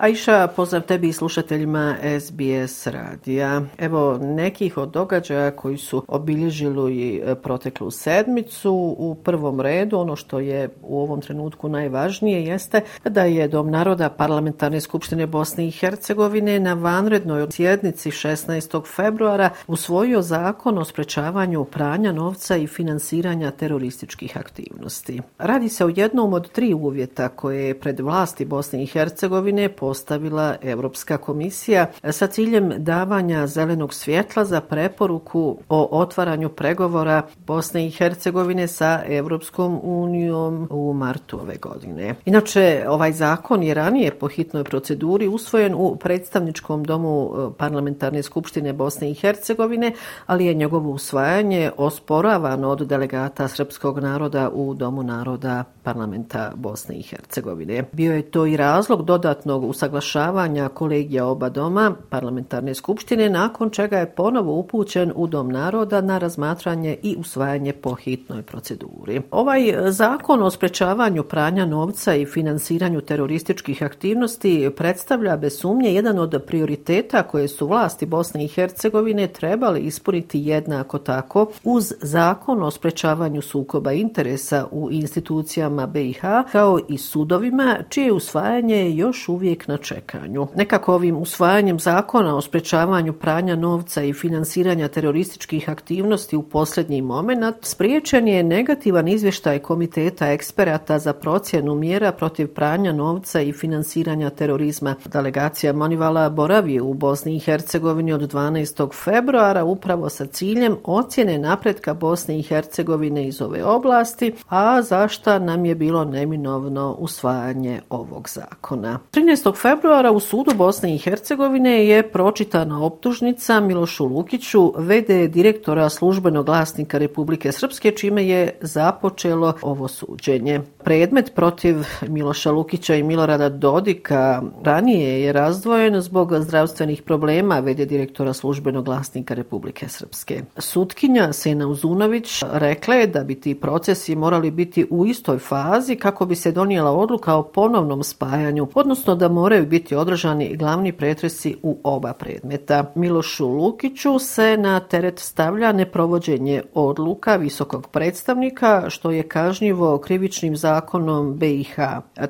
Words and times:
Aisha, 0.00 0.48
pozdrav 0.56 0.82
tebi 0.82 1.08
i 1.08 1.12
slušateljima 1.12 1.96
SBS 2.20 2.86
radija. 2.86 3.62
Evo 3.78 4.18
nekih 4.18 4.76
od 4.76 4.90
događaja 4.90 5.50
koji 5.50 5.76
su 5.78 6.04
obilježili 6.08 6.96
i 6.96 7.22
proteklu 7.42 7.90
sedmicu. 7.90 8.72
U 8.98 9.14
prvom 9.14 9.60
redu, 9.60 9.98
ono 9.98 10.16
što 10.16 10.38
je 10.38 10.68
u 10.82 11.00
ovom 11.00 11.20
trenutku 11.20 11.68
najvažnije 11.68 12.44
jeste 12.44 12.80
da 13.04 13.22
je 13.22 13.48
Dom 13.48 13.70
naroda 13.70 14.08
Parlamentarne 14.08 14.80
skupštine 14.80 15.26
Bosne 15.26 15.68
i 15.68 15.70
Hercegovine 15.70 16.60
na 16.60 16.74
vanrednoj 16.74 17.46
sjednici 17.50 18.10
16. 18.10 18.82
februara 18.96 19.50
usvojio 19.66 20.22
zakon 20.22 20.78
o 20.78 20.84
sprečavanju 20.84 21.64
pranja 21.64 22.12
novca 22.12 22.56
i 22.56 22.66
finansiranja 22.66 23.50
terorističkih 23.50 24.36
aktivnosti. 24.36 25.20
Radi 25.38 25.68
se 25.68 25.84
o 25.84 25.92
jednom 25.96 26.32
od 26.32 26.52
tri 26.52 26.74
uvjeta 26.74 27.28
koje 27.28 27.66
je 27.66 27.80
pred 27.80 28.00
vlasti 28.00 28.44
Bosne 28.44 28.82
i 28.82 28.86
Hercegovine 28.86 29.68
po 29.68 29.87
postavila 29.88 30.56
Evropska 30.62 31.16
komisija 31.16 31.86
e, 32.02 32.12
sa 32.12 32.26
ciljem 32.26 32.72
davanja 32.76 33.46
zelenog 33.46 33.94
svjetla 33.94 34.44
za 34.44 34.60
preporuku 34.60 35.58
o 35.68 35.88
otvaranju 35.90 36.48
pregovora 36.48 37.22
Bosne 37.46 37.86
i 37.86 37.90
Hercegovine 37.90 38.66
sa 38.66 39.02
Evropskom 39.06 39.80
unijom 39.82 40.68
u 40.70 40.92
martu 40.92 41.40
ove 41.40 41.56
godine. 41.56 42.14
Inače, 42.24 42.84
ovaj 42.88 43.12
zakon 43.12 43.62
je 43.62 43.74
ranije 43.74 44.10
po 44.10 44.28
hitnoj 44.28 44.64
proceduri 44.64 45.28
usvojen 45.28 45.74
u 45.74 45.96
predstavničkom 45.96 46.84
domu 46.84 47.30
e, 47.30 47.50
Parlamentarne 47.58 48.22
skupštine 48.22 48.72
Bosne 48.72 49.10
i 49.10 49.14
Hercegovine, 49.14 49.92
ali 50.26 50.46
je 50.46 50.54
njegovo 50.54 50.90
usvajanje 50.90 51.70
osporavano 51.76 52.68
od 52.68 52.86
delegata 52.86 53.48
srpskog 53.48 53.98
naroda 53.98 54.50
u 54.50 54.74
Domu 54.74 55.02
naroda 55.02 55.64
parlamenta 55.82 56.52
Bosne 56.56 56.98
i 56.98 57.02
Hercegovine. 57.02 57.84
Bio 57.92 58.14
je 58.14 58.22
to 58.22 58.46
i 58.46 58.56
razlog 58.56 59.04
dodatnog 59.04 59.64
usaglašavanja 59.78 60.68
kolegija 60.68 61.26
oba 61.26 61.48
doma 61.48 61.94
parlamentarne 62.10 62.74
skupštine, 62.74 63.28
nakon 63.28 63.70
čega 63.70 63.98
je 63.98 64.10
ponovo 64.10 64.52
upućen 64.52 65.12
u 65.14 65.26
Dom 65.26 65.48
naroda 65.48 66.00
na 66.00 66.18
razmatranje 66.18 66.96
i 67.02 67.16
usvajanje 67.18 67.72
po 67.72 67.94
hitnoj 67.94 68.42
proceduri. 68.42 69.20
Ovaj 69.30 69.68
e, 69.68 69.90
zakon 69.90 70.42
o 70.42 70.50
sprečavanju 70.50 71.22
pranja 71.22 71.66
novca 71.66 72.14
i 72.14 72.26
finansiranju 72.26 73.00
terorističkih 73.00 73.82
aktivnosti 73.82 74.70
predstavlja 74.76 75.36
bez 75.36 75.58
sumnje 75.58 75.94
jedan 75.94 76.18
od 76.18 76.42
prioriteta 76.46 77.22
koje 77.22 77.48
su 77.48 77.66
vlasti 77.66 78.06
Bosne 78.06 78.44
i 78.44 78.48
Hercegovine 78.48 79.26
trebali 79.26 79.80
ispuniti 79.80 80.40
jednako 80.40 80.98
tako 80.98 81.46
uz 81.64 81.92
zakon 82.02 82.62
o 82.62 82.70
sprečavanju 82.70 83.42
sukoba 83.42 83.92
interesa 83.92 84.66
u 84.70 84.88
institucijama 84.90 85.86
BiH 85.86 86.20
kao 86.52 86.78
i 86.88 86.98
sudovima 86.98 87.78
čije 87.88 88.12
usvajanje 88.12 88.76
je 88.76 88.96
još 88.96 89.28
uvijek 89.28 89.67
na 89.68 89.76
čekanju. 89.76 90.46
Nekako 90.54 90.94
ovim 90.94 91.16
usvajanjem 91.16 91.78
zakona 91.78 92.36
o 92.36 92.40
sprečavanju 92.40 93.12
pranja 93.12 93.56
novca 93.56 94.02
i 94.02 94.12
finansiranja 94.12 94.88
terorističkih 94.88 95.70
aktivnosti 95.70 96.36
u 96.36 96.42
posljednji 96.42 97.02
moment 97.02 97.56
spriječen 97.62 98.28
je 98.28 98.42
negativan 98.42 99.08
izvještaj 99.08 99.58
Komiteta 99.58 100.26
eksperata 100.26 100.98
za 100.98 101.12
procjenu 101.12 101.74
mjera 101.74 102.12
protiv 102.12 102.48
pranja 102.54 102.92
novca 102.92 103.40
i 103.40 103.52
finansiranja 103.52 104.30
terorizma. 104.30 104.94
Delegacija 105.04 105.72
Monivala 105.72 106.30
boravi 106.30 106.80
u 106.80 106.94
Bosni 106.94 107.36
i 107.36 107.38
Hercegovini 107.38 108.12
od 108.12 108.32
12. 108.32 109.04
februara 109.04 109.64
upravo 109.64 110.08
sa 110.08 110.26
ciljem 110.26 110.76
ocjene 110.84 111.38
napretka 111.38 111.94
Bosne 111.94 112.38
i 112.38 112.42
Hercegovine 112.42 113.28
iz 113.28 113.42
ove 113.42 113.64
oblasti, 113.64 114.34
a 114.48 114.82
zašta 114.82 115.38
nam 115.38 115.64
je 115.64 115.74
bilo 115.74 116.04
neminovno 116.04 116.96
usvajanje 116.98 117.80
ovog 117.90 118.28
zakona. 118.28 118.98
13 119.12 119.57
februara 119.62 120.12
u 120.12 120.20
sudu 120.20 120.50
Bosne 120.54 120.94
i 120.94 120.98
Hercegovine 120.98 121.86
je 121.86 122.02
pročitana 122.10 122.84
optužnica 122.84 123.60
Milošu 123.60 124.04
Lukiću, 124.04 124.72
VD 124.76 125.30
direktora 125.30 125.88
službenog 125.88 126.46
glasnika 126.46 126.98
Republike 126.98 127.52
Srpske, 127.52 127.90
čime 127.90 128.26
je 128.26 128.58
započelo 128.60 129.54
ovo 129.62 129.88
suđenje. 129.88 130.60
Predmet 130.84 131.32
protiv 131.34 131.76
Miloša 132.08 132.50
Lukića 132.50 132.94
i 132.94 133.02
Milorada 133.02 133.48
Dodika 133.48 134.42
ranije 134.64 135.22
je 135.22 135.32
razdvojen 135.32 136.00
zbog 136.00 136.32
zdravstvenih 136.38 137.02
problema 137.02 137.60
VD 137.60 137.76
direktora 137.76 138.32
službenog 138.32 138.84
glasnika 138.84 139.34
Republike 139.34 139.88
Srpske. 139.88 140.42
Sutkinja 140.58 141.32
Sena 141.32 141.66
Uzunović 141.68 142.42
rekla 142.52 142.94
je 142.94 143.06
da 143.06 143.24
bi 143.24 143.40
ti 143.40 143.54
procesi 143.54 144.16
morali 144.16 144.50
biti 144.50 144.86
u 144.90 145.06
istoj 145.06 145.38
fazi 145.38 145.96
kako 145.96 146.26
bi 146.26 146.36
se 146.36 146.52
donijela 146.52 146.92
odluka 146.92 147.34
o 147.34 147.42
ponovnom 147.42 148.02
spajanju, 148.02 148.68
odnosno 148.74 149.14
da 149.14 149.28
moraju 149.38 149.66
biti 149.66 149.94
održani 149.94 150.56
glavni 150.56 150.92
pretresi 150.92 151.56
u 151.62 151.78
oba 151.84 152.12
predmeta. 152.12 152.92
Milošu 152.94 153.48
Lukiću 153.48 154.18
se 154.18 154.56
na 154.56 154.80
teret 154.80 155.18
stavlja 155.18 155.72
neprovođenje 155.72 156.62
odluka 156.74 157.36
visokog 157.36 157.86
predstavnika, 157.86 158.84
što 158.90 159.10
je 159.10 159.22
kažnjivo 159.22 159.98
krivičnim 159.98 160.56
zakonom 160.56 161.34
BiH. 161.38 161.76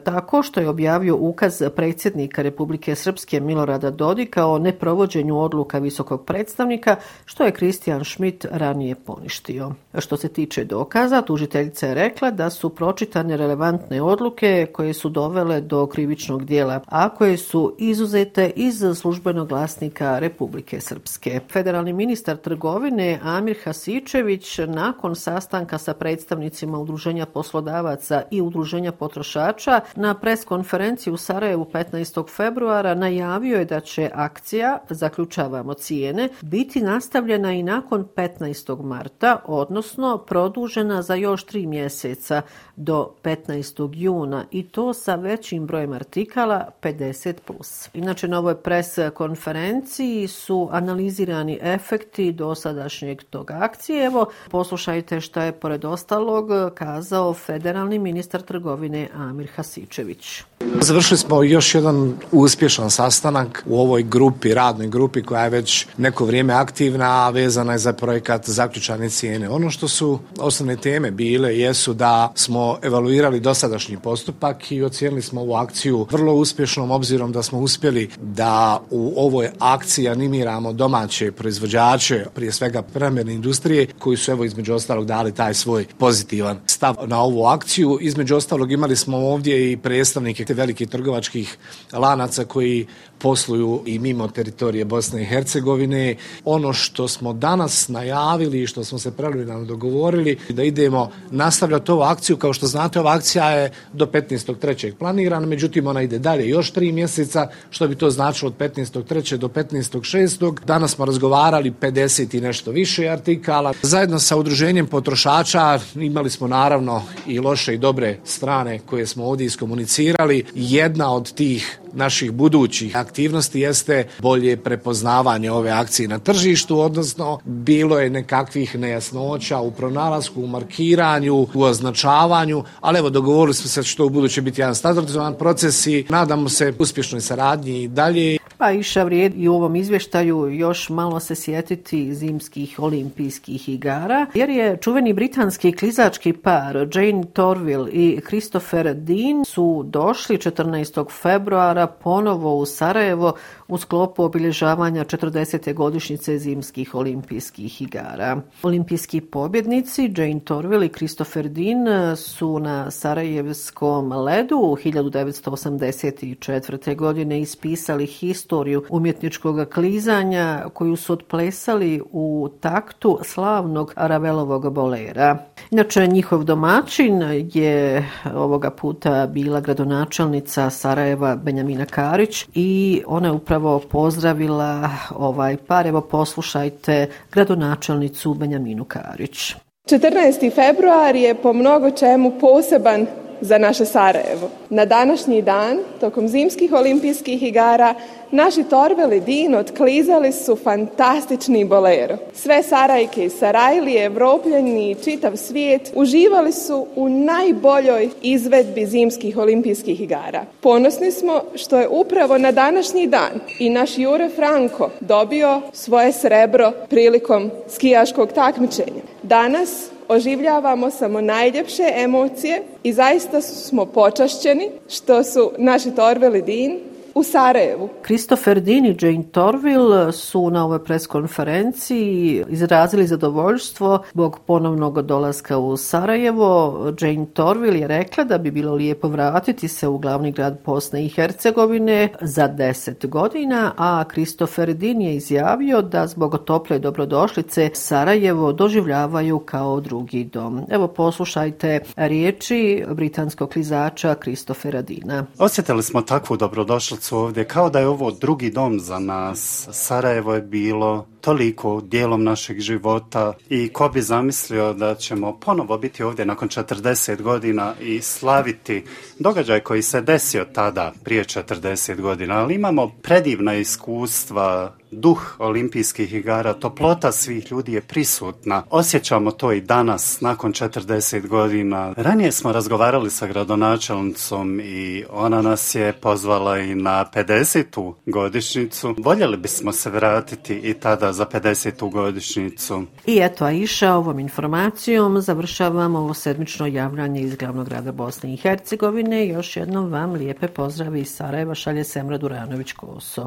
Tako 0.04 0.42
što 0.42 0.60
je 0.60 0.68
objavio 0.68 1.16
ukaz 1.16 1.62
predsjednika 1.76 2.42
Republike 2.42 2.94
Srpske 2.94 3.40
Milorada 3.40 3.90
Dodika 3.90 4.46
o 4.46 4.58
neprovođenju 4.58 5.40
odluka 5.40 5.78
visokog 5.78 6.24
predstavnika, 6.24 6.96
što 7.24 7.44
je 7.44 7.52
Kristijan 7.52 8.04
Schmidt 8.04 8.46
ranije 8.50 8.94
poništio. 8.94 9.72
Što 9.98 10.16
se 10.16 10.28
tiče 10.28 10.64
dokaza, 10.64 11.22
tužiteljica 11.22 11.86
je 11.86 11.94
rekla 11.94 12.30
da 12.30 12.50
su 12.50 12.68
pročitane 12.68 13.36
relevantne 13.36 14.02
odluke 14.02 14.66
koje 14.72 14.94
su 14.94 15.08
dovele 15.08 15.60
do 15.60 15.86
krivičnog 15.86 16.44
dijela, 16.44 16.80
a 16.98 17.08
koje 17.08 17.36
su 17.36 17.74
izuzete 17.78 18.50
iz 18.56 18.84
službenog 18.94 19.48
glasnika 19.48 20.18
Republike 20.18 20.80
Srpske. 20.80 21.40
Federalni 21.52 21.92
ministar 21.92 22.36
trgovine 22.36 23.20
Amir 23.22 23.56
Hasičević 23.64 24.58
nakon 24.58 25.16
sastanka 25.16 25.78
sa 25.78 25.94
predstavnicima 25.94 26.78
Udruženja 26.78 27.26
poslodavaca 27.26 28.22
i 28.30 28.40
Udruženja 28.40 28.92
potrošača 28.92 29.80
na 29.96 30.14
preskonferenciji 30.14 31.12
u 31.12 31.16
Sarajevu 31.16 31.66
15. 31.72 32.36
februara 32.36 32.94
najavio 32.94 33.58
je 33.58 33.64
da 33.64 33.80
će 33.80 34.10
akcija, 34.14 34.78
zaključavamo 34.90 35.74
cijene, 35.74 36.28
biti 36.42 36.80
nastavljena 36.80 37.52
i 37.52 37.62
nakon 37.62 38.06
15. 38.16 38.82
marta, 38.82 39.42
odnosno 39.46 40.18
produžena 40.18 41.02
za 41.02 41.14
još 41.14 41.44
tri 41.44 41.66
mjeseca 41.66 42.42
do 42.76 43.14
15. 43.22 43.90
juna 43.94 44.44
i 44.50 44.68
to 44.68 44.94
sa 44.94 45.14
većim 45.14 45.66
brojem 45.66 45.92
artikala 45.92 46.70
50 46.92 47.34
plus. 47.46 47.88
Inače, 47.94 48.28
na 48.28 48.38
ovoj 48.38 48.54
pres 48.54 48.98
konferenciji 49.14 50.28
su 50.28 50.68
analizirani 50.72 51.58
efekti 51.62 52.32
dosadašnjeg 52.32 53.22
tog 53.22 53.50
akcije. 53.50 54.06
Evo, 54.06 54.26
poslušajte 54.50 55.20
šta 55.20 55.42
je 55.42 55.52
pored 55.52 55.84
ostalog 55.84 56.48
kazao 56.74 57.34
federalni 57.34 57.98
ministar 57.98 58.42
trgovine 58.42 59.08
Amir 59.14 59.48
Hasičević. 59.56 60.42
Završili 60.80 61.18
smo 61.18 61.42
još 61.42 61.74
jedan 61.74 62.14
uspješan 62.32 62.90
sastanak 62.90 63.64
u 63.66 63.80
ovoj 63.80 64.02
grupi, 64.02 64.54
radnoj 64.54 64.88
grupi 64.88 65.22
koja 65.22 65.44
je 65.44 65.50
već 65.50 65.86
neko 65.96 66.24
vrijeme 66.24 66.54
aktivna, 66.54 67.26
a 67.26 67.30
vezana 67.30 67.72
je 67.72 67.78
za 67.78 67.92
projekat 67.92 68.48
zaključane 68.48 69.10
cijene. 69.10 69.48
Ono 69.48 69.70
što 69.70 69.88
su 69.88 70.18
osnovne 70.38 70.76
teme 70.76 71.10
bile 71.10 71.58
jesu 71.58 71.94
da 71.94 72.32
smo 72.34 72.78
evaluirali 72.82 73.40
dosadašnji 73.40 73.96
postupak 74.02 74.72
i 74.72 74.82
ocijenili 74.82 75.22
smo 75.22 75.40
ovu 75.40 75.54
akciju 75.54 76.06
vrlo 76.10 76.34
uspješnom 76.78 76.90
obzirom 76.90 77.32
da 77.32 77.42
smo 77.42 77.58
uspjeli 77.58 78.08
da 78.22 78.80
u 78.90 79.14
ovoj 79.16 79.50
akciji 79.58 80.08
animiramo 80.08 80.72
domaće 80.72 81.32
proizvođače, 81.32 82.26
prije 82.34 82.52
svega 82.52 82.82
premjerne 82.82 83.34
industrije, 83.34 83.86
koji 83.98 84.16
su 84.16 84.30
evo 84.30 84.44
između 84.44 84.74
ostalog 84.74 85.06
dali 85.06 85.34
taj 85.34 85.54
svoj 85.54 85.86
pozitivan 85.98 86.58
stav 86.66 86.94
na 87.06 87.20
ovu 87.20 87.46
akciju. 87.46 87.98
Između 88.00 88.36
ostalog 88.36 88.72
imali 88.72 88.96
smo 88.96 89.16
ovdje 89.16 89.72
i 89.72 89.76
predstavnike 89.76 90.44
te 90.44 90.54
velikih 90.54 90.88
trgovačkih 90.88 91.58
lanaca 91.92 92.44
koji 92.44 92.86
posluju 93.18 93.82
i 93.86 93.98
mimo 93.98 94.28
teritorije 94.28 94.84
Bosne 94.84 95.22
i 95.22 95.26
Hercegovine. 95.26 96.16
Ono 96.44 96.72
što 96.72 97.08
smo 97.08 97.32
danas 97.32 97.88
najavili 97.88 98.62
i 98.62 98.66
što 98.66 98.84
smo 98.84 98.98
se 98.98 99.10
preliminarno 99.10 99.64
dogovorili 99.64 100.38
da 100.48 100.62
idemo 100.62 101.10
nastavljati 101.30 101.92
ovu 101.92 102.02
akciju. 102.02 102.36
Kao 102.36 102.52
što 102.52 102.66
znate, 102.66 103.00
ova 103.00 103.12
akcija 103.12 103.50
je 103.50 103.72
do 103.92 104.06
15.3. 104.06 104.94
planirana, 104.94 105.46
međutim 105.46 105.86
ona 105.86 106.02
ide 106.02 106.18
dalje 106.18 106.48
još 106.48 106.67
tri 106.70 106.92
mjeseca, 106.92 107.48
što 107.70 107.88
bi 107.88 107.94
to 107.94 108.10
značilo 108.10 108.48
od 108.48 108.56
15.3. 108.56 109.36
do 109.36 109.48
15.6. 109.48 110.64
Danas 110.64 110.94
smo 110.94 111.04
razgovarali 111.04 111.72
50 111.80 112.36
i 112.36 112.40
nešto 112.40 112.70
više 112.70 113.08
artikala. 113.08 113.72
Zajedno 113.82 114.18
sa 114.18 114.36
udruženjem 114.36 114.86
potrošača 114.86 115.78
imali 115.94 116.30
smo 116.30 116.46
naravno 116.48 117.02
i 117.26 117.38
loše 117.38 117.74
i 117.74 117.78
dobre 117.78 118.18
strane 118.24 118.78
koje 118.78 119.06
smo 119.06 119.24
ovdje 119.24 119.46
iskomunicirali. 119.46 120.44
Jedna 120.54 121.14
od 121.14 121.32
tih 121.32 121.78
naših 121.92 122.32
budućih 122.32 122.96
aktivnosti 122.96 123.60
jeste 123.60 124.08
bolje 124.18 124.56
prepoznavanje 124.56 125.52
ove 125.52 125.70
akcije 125.70 126.08
na 126.08 126.18
tržištu, 126.18 126.80
odnosno 126.80 127.38
bilo 127.44 127.98
je 127.98 128.10
nekakvih 128.10 128.74
nejasnoća 128.74 129.58
u 129.58 129.70
pronalasku, 129.70 130.42
u 130.42 130.46
markiranju, 130.46 131.46
u 131.54 131.62
označavanju, 131.62 132.64
ali 132.80 132.98
evo 132.98 133.10
dogovorili 133.10 133.54
smo 133.54 133.68
se 133.68 133.82
što 133.82 134.06
u 134.06 134.10
buduće 134.10 134.42
biti 134.42 134.60
jedan 134.60 134.74
standardizovan 134.74 135.34
proces 135.34 135.86
i 135.86 136.04
nadamo 136.08 136.48
se 136.48 136.74
uspješnoj 136.78 137.20
saradnji 137.20 137.82
i 137.82 137.88
dalje. 137.88 138.38
Pa 138.58 138.70
iša 138.70 139.02
vrijed 139.02 139.32
i 139.36 139.48
u 139.48 139.54
ovom 139.54 139.76
izvještaju 139.76 140.50
još 140.50 140.88
malo 140.88 141.20
se 141.20 141.34
sjetiti 141.34 142.14
zimskih 142.14 142.78
olimpijskih 142.78 143.68
igara, 143.68 144.26
jer 144.34 144.50
je 144.50 144.76
čuveni 144.76 145.12
britanski 145.12 145.72
klizački 145.72 146.32
par 146.32 146.88
Jane 146.94 147.22
Torville 147.32 147.90
i 147.90 148.20
Christopher 148.26 148.94
Dean 148.94 149.44
su 149.44 149.84
došli 149.86 150.36
14. 150.36 151.10
februara 151.22 151.86
ponovo 151.86 152.56
u 152.56 152.66
Sarajevo 152.66 153.32
u 153.68 153.78
sklopu 153.78 154.22
obilježavanja 154.22 155.04
40. 155.04 155.74
godišnjice 155.74 156.38
zimskih 156.38 156.94
olimpijskih 156.94 157.82
igara. 157.82 158.40
Olimpijski 158.62 159.20
pobjednici 159.20 160.12
Jane 160.16 160.40
Torville 160.44 160.86
i 160.86 160.92
Christopher 160.92 161.48
Dean 161.48 162.16
su 162.16 162.58
na 162.58 162.90
Sarajevskom 162.90 164.12
ledu 164.12 164.76
1984. 164.84 166.96
godine 166.96 167.40
ispisali 167.40 168.06
historiju 168.06 168.47
istoriju 168.48 168.82
umjetničkog 168.90 169.68
klizanja 169.74 170.64
koju 170.72 170.96
su 170.96 171.12
otplesali 171.12 172.02
u 172.12 172.48
taktu 172.60 173.18
slavnog 173.22 173.92
Ravelovog 173.96 174.72
bolera. 174.72 175.38
Inače, 175.70 176.06
njihov 176.06 176.44
domaćin 176.44 177.22
je 177.52 178.08
ovoga 178.34 178.70
puta 178.70 179.26
bila 179.26 179.60
gradonačelnica 179.60 180.70
Sarajeva 180.70 181.36
Benjamina 181.36 181.84
Karić 181.86 182.46
i 182.54 183.02
ona 183.06 183.28
je 183.28 183.32
upravo 183.32 183.78
pozdravila 183.90 184.90
ovaj 185.14 185.56
par. 185.56 185.86
Evo 185.86 186.00
poslušajte 186.00 187.06
gradonačelnicu 187.32 188.34
Benjaminu 188.34 188.84
Karić. 188.84 189.54
14. 189.90 190.54
februar 190.54 191.16
je 191.16 191.34
po 191.34 191.52
mnogo 191.52 191.90
čemu 191.90 192.32
poseban 192.40 193.06
za 193.40 193.58
naše 193.58 193.84
Sarajevo. 193.84 194.50
Na 194.70 194.84
današnji 194.84 195.42
dan, 195.42 195.78
tokom 196.00 196.28
zimskih 196.28 196.72
olimpijskih 196.72 197.42
igara, 197.42 197.94
naši 198.30 198.64
torbeli 198.64 199.20
Din 199.20 199.54
otklizali 199.54 200.32
su 200.32 200.56
fantastični 200.56 201.64
bolero. 201.64 202.16
Sve 202.34 202.62
Sarajke 202.62 203.24
i 203.24 203.30
Sarajlije, 203.30 204.04
Evropljani 204.04 204.90
i 204.90 204.94
čitav 204.94 205.36
svijet 205.36 205.92
uživali 205.94 206.52
su 206.52 206.86
u 206.96 207.08
najboljoj 207.08 208.08
izvedbi 208.22 208.86
zimskih 208.86 209.36
olimpijskih 209.36 210.00
igara. 210.00 210.44
Ponosni 210.60 211.10
smo 211.10 211.42
što 211.54 211.78
je 211.78 211.88
upravo 211.88 212.38
na 212.38 212.52
današnji 212.52 213.06
dan 213.06 213.40
i 213.58 213.70
naš 213.70 213.98
Jure 213.98 214.28
Franko 214.28 214.90
dobio 215.00 215.60
svoje 215.72 216.12
srebro 216.12 216.72
prilikom 216.88 217.50
skijaškog 217.68 218.32
takmičenja. 218.32 219.02
Danas 219.22 219.90
oživljavamo 220.08 220.90
samo 220.90 221.20
najljepše 221.20 221.92
emocije 221.96 222.62
i 222.82 222.92
zaista 222.92 223.40
smo 223.40 223.86
počašćeni 223.86 224.70
što 224.88 225.24
su 225.24 225.52
naši 225.58 225.90
Torveli 225.94 226.42
Din 226.42 226.87
u 227.18 227.22
Sarajevu. 227.22 227.88
Christopher 228.04 228.60
Dean 228.60 228.86
i 228.86 228.96
Jane 229.00 229.24
Torville 229.32 230.12
su 230.12 230.50
na 230.50 230.64
ovoj 230.64 230.84
preskonferenciji 230.84 232.44
izrazili 232.48 233.06
zadovoljstvo 233.06 234.02
zbog 234.12 234.38
ponovnog 234.46 235.02
dolaska 235.02 235.58
u 235.58 235.76
Sarajevo. 235.76 236.78
Jane 237.00 237.26
Torville 237.34 237.78
je 237.78 237.88
rekla 237.88 238.24
da 238.24 238.38
bi 238.38 238.50
bilo 238.50 238.74
lijepo 238.74 239.08
vratiti 239.08 239.68
se 239.68 239.88
u 239.88 239.98
glavni 239.98 240.32
grad 240.32 240.58
Bosne 240.66 241.04
i 241.04 241.08
Hercegovine 241.08 242.08
za 242.20 242.48
deset 242.48 243.06
godina, 243.06 243.72
a 243.76 244.04
Christopher 244.12 244.74
Dean 244.74 245.00
je 245.00 245.16
izjavio 245.16 245.82
da 245.82 246.06
zbog 246.06 246.38
tople 246.44 246.78
dobrodošlice 246.78 247.70
Sarajevo 247.74 248.52
doživljavaju 248.52 249.38
kao 249.38 249.80
drugi 249.80 250.24
dom. 250.24 250.60
Evo 250.70 250.88
poslušajte 250.88 251.80
riječi 251.96 252.84
britanskog 252.90 253.50
klizača 253.50 254.14
Christophera 254.22 254.82
Dina. 254.82 255.26
Osjetili 255.38 255.82
smo 255.82 256.02
takvu 256.02 256.36
dobrodošlicu 256.36 257.07
su 257.08 257.18
ovdje, 257.18 257.44
kao 257.44 257.70
da 257.70 257.78
je 257.80 257.88
ovo 257.88 258.10
drugi 258.10 258.50
dom 258.50 258.80
za 258.80 258.98
nas. 258.98 259.68
Sarajevo 259.72 260.34
je 260.34 260.42
bilo 260.42 261.06
toliko 261.20 261.80
dijelom 261.80 262.24
našeg 262.24 262.60
života 262.60 263.32
i 263.48 263.68
ko 263.68 263.88
bi 263.88 264.02
zamislio 264.02 264.72
da 264.72 264.94
ćemo 264.94 265.38
ponovo 265.38 265.78
biti 265.78 266.02
ovdje 266.02 266.24
nakon 266.24 266.48
40 266.48 267.22
godina 267.22 267.74
i 267.80 268.02
slaviti 268.02 268.84
događaj 269.18 269.60
koji 269.60 269.82
se 269.82 270.00
desio 270.00 270.44
tada 270.44 270.92
prije 271.04 271.24
40 271.24 272.00
godina, 272.00 272.34
ali 272.34 272.54
imamo 272.54 272.88
predivna 273.02 273.54
iskustva, 273.54 274.78
duh 274.90 275.36
olimpijskih 275.38 276.14
igara, 276.14 276.54
toplota 276.54 277.12
svih 277.12 277.50
ljudi 277.50 277.72
je 277.72 277.80
prisutna. 277.80 278.62
Osjećamo 278.70 279.30
to 279.30 279.52
i 279.52 279.60
danas, 279.60 280.20
nakon 280.20 280.52
40 280.52 281.26
godina. 281.26 281.94
Ranije 281.96 282.32
smo 282.32 282.52
razgovarali 282.52 283.10
sa 283.10 283.26
gradonačelnicom 283.26 284.60
i 284.60 285.04
ona 285.10 285.42
nas 285.42 285.74
je 285.74 285.92
pozvala 285.92 286.58
i 286.58 286.74
na 286.74 287.04
50. 287.14 287.92
godišnicu. 288.06 288.94
Voljeli 288.98 289.36
bismo 289.36 289.72
se 289.72 289.90
vratiti 289.90 290.54
i 290.54 290.74
tada 290.74 291.07
za 291.12 291.26
50. 291.26 291.92
godišnicu. 291.92 292.82
I 293.06 293.18
eto, 293.22 293.44
Aisha, 293.44 293.94
ovom 293.94 294.18
informacijom 294.18 295.20
završavamo 295.20 295.98
ovo 295.98 296.14
sedmično 296.14 296.66
javljanje 296.66 297.20
iz 297.20 297.36
glavnog 297.36 297.68
grada 297.68 297.92
Bosne 297.92 298.34
i 298.34 298.36
Hercegovine. 298.36 299.28
Još 299.28 299.56
jednom 299.56 299.92
vam 299.92 300.12
lijepe 300.12 300.48
pozdravi 300.48 301.00
iz 301.00 301.08
Sarajeva 301.08 301.54
šalje 301.54 301.84
Semra 301.84 302.18
Duranović-Koso. 302.18 303.26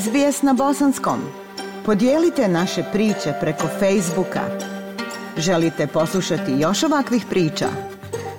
SBS 0.00 0.42
na 0.42 0.52
bosanskom. 0.52 1.20
Podijelite 1.86 2.48
naše 2.48 2.82
priče 2.92 3.34
preko 3.40 3.68
Facebooka. 3.78 4.40
Želite 5.36 5.86
poslušati 5.86 6.52
još 6.58 6.82
ovakvih 6.82 7.24
priča? 7.30 7.66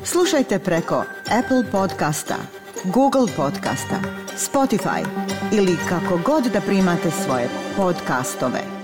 Slušajte 0.03 0.59
preko 0.59 1.03
Apple 1.39 1.71
podcasta, 1.71 2.35
Google 2.83 3.27
podcasta, 3.37 3.99
Spotify 4.37 5.05
ili 5.51 5.77
kako 5.89 6.19
god 6.25 6.43
da 6.43 6.61
primate 6.61 7.11
svoje 7.11 7.64
podcastove. 7.75 8.74